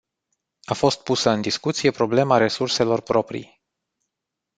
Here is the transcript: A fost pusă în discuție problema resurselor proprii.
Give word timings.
A 0.65 0.73
fost 0.73 1.03
pusă 1.03 1.29
în 1.29 1.41
discuție 1.41 1.91
problema 1.91 2.37
resurselor 2.37 3.01
proprii. 3.01 3.61